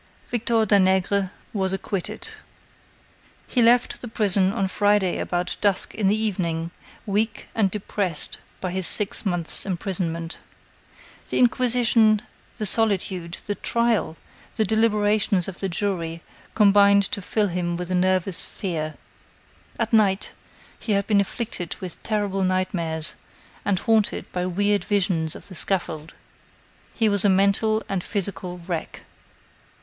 [0.29, 2.29] Victor Danègre was acquitted.
[3.45, 6.71] He left the prison on Friday about dusk in the evening,
[7.05, 10.39] weak and depressed by his six months' imprisonment.
[11.29, 12.23] The inquisition,
[12.57, 14.17] the solitude, the trial,
[14.55, 16.23] the deliberations of the jury,
[16.55, 18.95] combined to fill him with a nervous fear.
[19.77, 20.33] At night,
[20.79, 23.13] he had been afflicted with terrible nightmares
[23.63, 26.15] and haunted by weird visions of the scaffold.
[26.95, 29.03] He was a mental and physical wreck.